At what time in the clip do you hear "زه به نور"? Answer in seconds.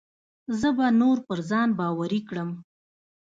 0.59-1.17